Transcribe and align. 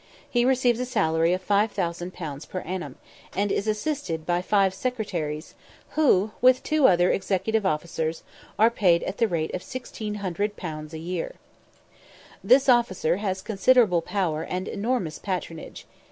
He 0.27 0.45
receives 0.45 0.79
a 0.79 0.85
salary 0.87 1.31
of 1.31 1.47
5000_l._ 1.47 2.49
per 2.49 2.59
annum, 2.61 2.95
and 3.35 3.51
is 3.51 3.67
assisted 3.67 4.25
by 4.25 4.41
five 4.41 4.73
secretaries, 4.73 5.53
who, 5.91 6.31
with 6.41 6.63
two 6.63 6.87
other 6.87 7.11
executive 7.11 7.67
officers, 7.67 8.23
are 8.57 8.71
paid 8.71 9.03
at 9.03 9.19
the 9.19 9.27
rate 9.27 9.53
of 9.53 9.61
1600_l._ 9.61 10.93
a 10.93 10.97
year. 10.97 11.35
This 12.43 12.67
officer 12.67 13.17
has 13.17 13.43
considerable 13.43 14.01
power 14.01 14.41
and 14.41 14.67
enormous 14.67 15.19
patronage. 15.19 15.85